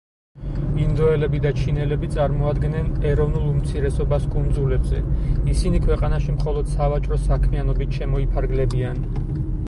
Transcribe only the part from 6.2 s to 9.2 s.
მხოლოდ სავაჭრო საქმიანობით შემოიფარგლებიან.